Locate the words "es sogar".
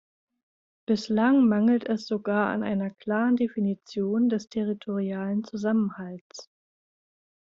1.87-2.49